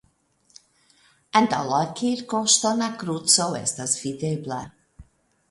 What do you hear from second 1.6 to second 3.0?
la kirko ŝtona